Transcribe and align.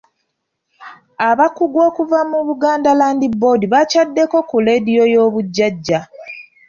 Abakugu 1.29 1.77
okuva 1.89 2.19
mu 2.31 2.39
Buganda 2.47 2.89
Land 2.99 3.21
Board 3.41 3.61
baakyaddeko 3.73 4.37
ku 4.49 4.55
leediyo 4.65 5.03
y'obujjajja. 5.13 5.99